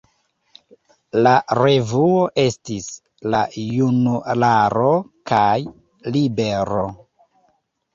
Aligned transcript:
La 1.27 1.33
revuoj 1.59 2.25
estis 2.45 2.89
"La 3.37 3.45
Junularo" 3.69 4.93
kaj 5.35 5.49
"Libero". 6.15 6.93